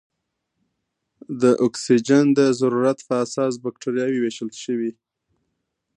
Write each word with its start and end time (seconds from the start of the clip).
د 1.41 1.43
اکسیجن 1.67 2.25
د 2.37 2.39
ضرورت 2.59 2.97
په 3.07 3.13
اساس 3.25 3.53
بکټریاوې 3.63 4.19
ویشل 4.21 4.51
شوې. 4.63 4.91